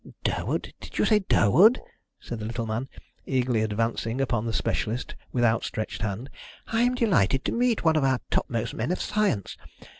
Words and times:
"Durwood? 0.23 0.73
Did 0.79 0.97
you 0.97 1.05
say 1.05 1.19
Durwood?" 1.19 1.79
said 2.19 2.39
the 2.39 2.45
little 2.45 2.65
man, 2.65 2.89
eagerly 3.27 3.61
advancing 3.61 4.19
upon 4.19 4.47
the 4.47 4.51
specialist 4.51 5.13
with 5.31 5.43
outstretched 5.43 6.01
hand. 6.01 6.31
"I'm 6.69 6.95
delighted 6.95 7.45
to 7.45 7.51
meet 7.51 7.83
one 7.83 7.95
of 7.95 8.03
our 8.03 8.19
topmost 8.31 8.73
men 8.73 8.91
of 8.91 8.99
science. 8.99 9.57